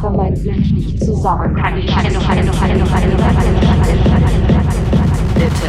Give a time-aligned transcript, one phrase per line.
[0.00, 1.54] komme mein Fleisch nicht zusammen.
[1.56, 3.52] Kann ich hallo, hallo, hallo, hallo, hallo,
[5.34, 5.68] Bitte.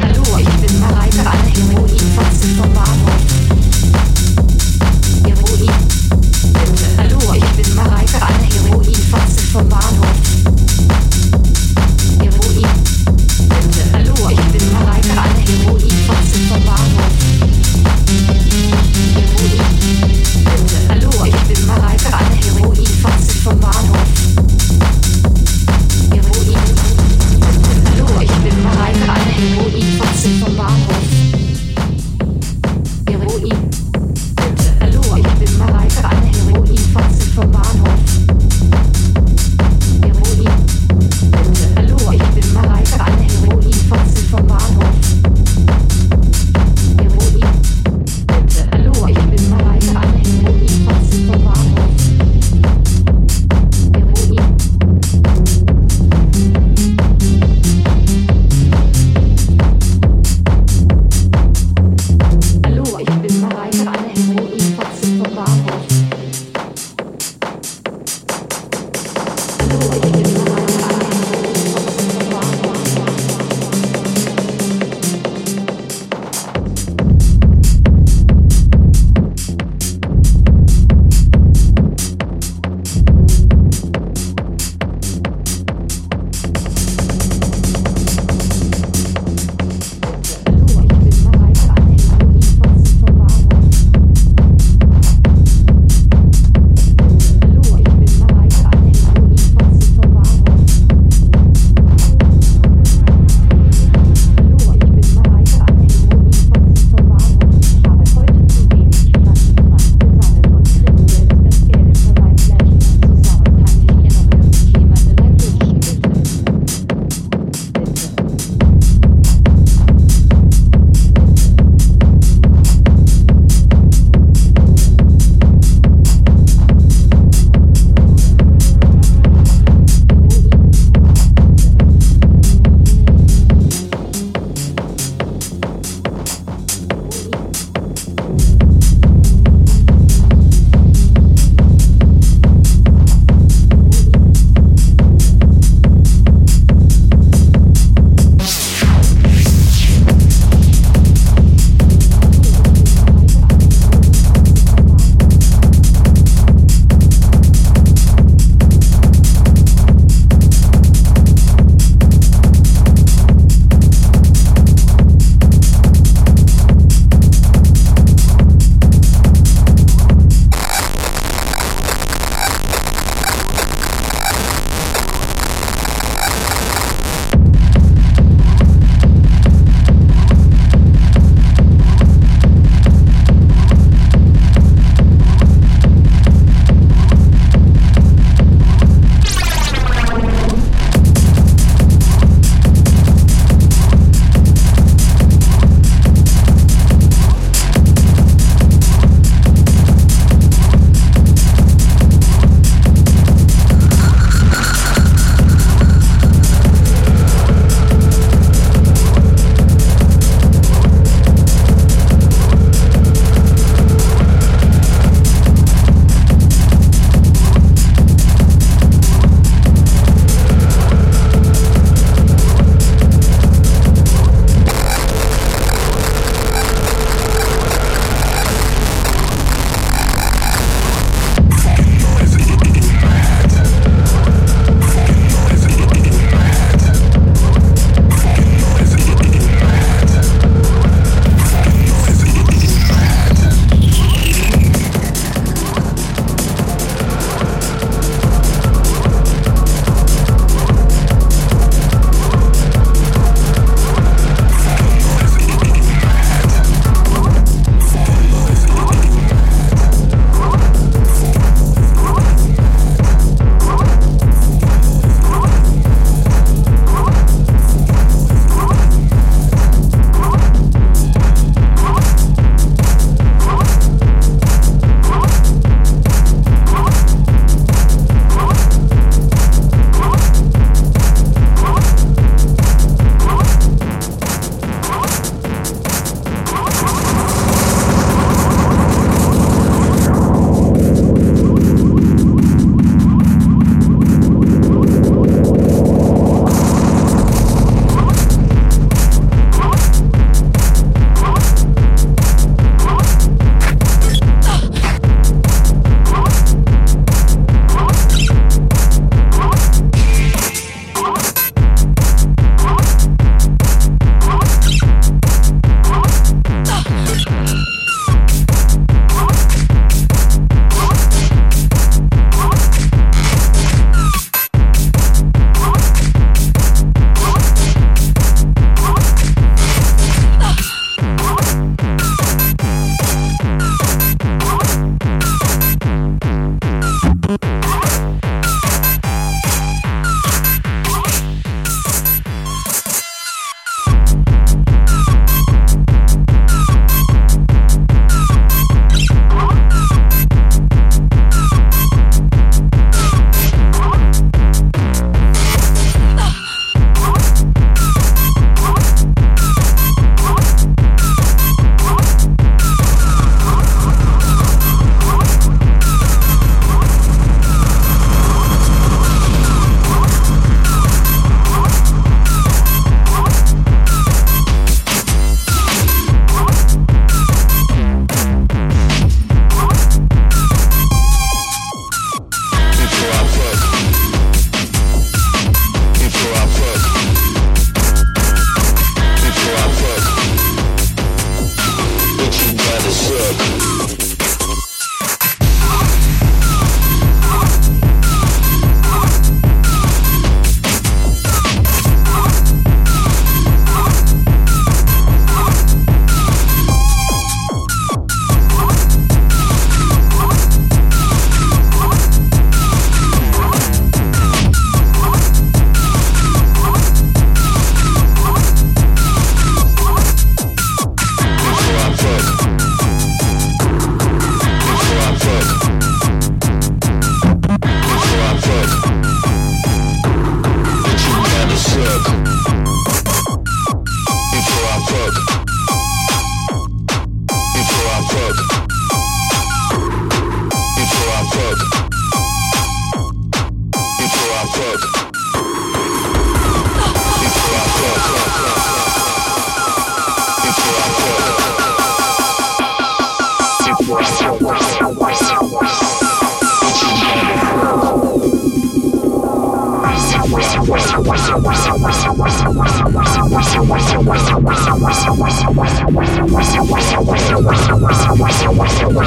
[0.00, 2.24] Hallo, ich bin Mareike Anhemoin von
[2.56, 3.22] vom Bahnhof.
[5.24, 5.72] Heroin.
[6.52, 6.86] Bitte.
[6.98, 9.20] Hallo, ich bin Mareike Anhemoin von
[9.52, 10.16] vom Bahnhof.
[12.20, 12.68] Heroin.
[13.48, 13.82] Bitte.
[13.92, 17.12] Hallo, ich bin Mareike Anhemoin von vom Bahnhof.
[19.14, 19.65] Heroin.
[23.54, 24.16] Bahnhof.
[69.84, 70.45] like it.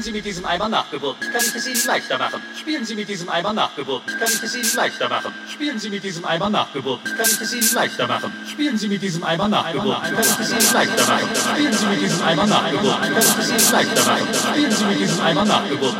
[0.00, 1.20] Spielen Sie mit diesem Eimer Nachgeburt.
[1.20, 2.40] Kann ich es Ihnen leichter machen?
[2.58, 4.06] Spielen Sie mit diesem Eimer Nachgeburt.
[4.06, 5.34] Kann ich es Ihnen leichter machen?
[5.46, 7.04] Spielen Sie mit diesem Eimer Nachgeburt.
[7.04, 8.32] Kann ich es Ihnen leichter machen?
[8.50, 10.02] Spielen Sie mit diesem Eimer Nachgeburt.
[10.02, 11.28] Kann ich es Ihnen leichter machen?
[11.34, 13.00] Spielen Sie mit diesem Eimer Nachgeburt.
[13.02, 14.28] Kann ich es Ihnen leichter machen?
[14.32, 15.96] Spielen Sie mit diesem Eimer Nachgeburt.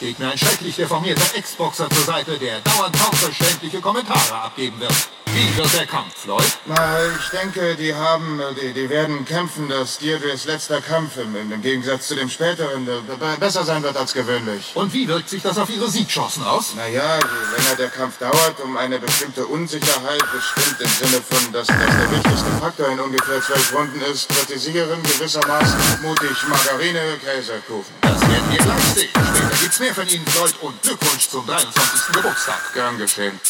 [0.00, 4.94] Steht mir ein schrecklich deformierter Ex-Boxer zur Seite, der dauernd kaum verständliche Kommentare abgeben wird.
[5.40, 6.44] Wie wird der Kampf, Floyd?
[6.66, 11.34] Na, ich denke, die haben, äh, die, die werden kämpfen, dass Deirdres letzter Kampf im,
[11.34, 13.00] im Gegensatz zu dem späteren be-
[13.40, 14.72] besser sein wird als gewöhnlich.
[14.74, 16.74] Und wie wirkt sich das auf ihre Siegchancen aus?
[16.74, 21.68] Naja, je länger der Kampf dauert, um eine bestimmte Unsicherheit bestimmt im Sinne von, dass
[21.68, 27.00] das der wichtigste Faktor in ungefähr zwölf Runden ist, wird die Siegerin gewissermaßen mutig Margarine,
[27.24, 27.94] Käsekuchen.
[28.02, 29.08] Das werden wir gleich sehen.
[29.14, 32.12] Später gibt's mehr von Ihnen, Floyd, und Glückwunsch zum 23.
[32.14, 32.60] Geburtstag.
[32.74, 33.40] Gern geschehen.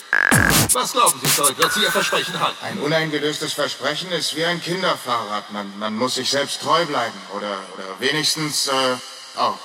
[0.73, 2.57] Was glauben Sie, Floyd, wird Sie Ihr Versprechen halten?
[2.63, 5.51] Ein uneingelöstes Versprechen ist wie ein Kinderfahrrad.
[5.53, 7.19] Man, man muss sich selbst treu bleiben.
[7.37, 8.97] Oder, oder wenigstens, äh,
[9.37, 9.59] auch.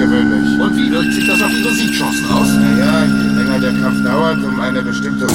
[0.00, 0.60] Sein wird als gewöhnlich.
[0.60, 2.48] Und wie wirkt sich das auf Ihre Siegchancen aus?
[2.54, 5.26] Naja, je länger der Kampf dauert, um eine bestimmte